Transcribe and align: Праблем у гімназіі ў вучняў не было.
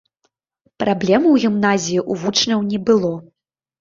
Праблем 0.83 1.27
у 1.31 1.35
гімназіі 1.45 1.99
ў 1.99 2.25
вучняў 2.25 2.59
не 2.71 2.79
было. 2.89 3.13